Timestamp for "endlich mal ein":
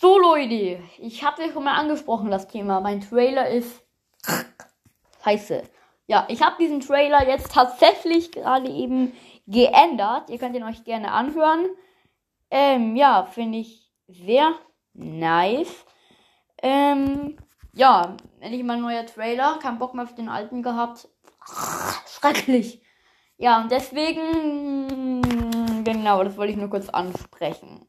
18.40-18.82